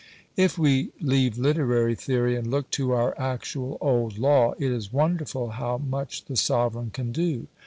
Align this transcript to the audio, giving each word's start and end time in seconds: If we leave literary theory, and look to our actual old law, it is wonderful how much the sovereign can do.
If 0.35 0.57
we 0.57 0.91
leave 0.99 1.37
literary 1.37 1.93
theory, 1.93 2.35
and 2.35 2.49
look 2.49 2.71
to 2.71 2.91
our 2.91 3.13
actual 3.19 3.77
old 3.79 4.17
law, 4.17 4.53
it 4.57 4.71
is 4.71 4.91
wonderful 4.91 5.49
how 5.49 5.77
much 5.77 6.25
the 6.25 6.35
sovereign 6.35 6.89
can 6.89 7.11
do. 7.11 7.45